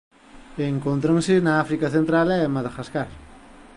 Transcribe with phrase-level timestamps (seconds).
[0.71, 3.09] Encóntranse na África central e Madagascar.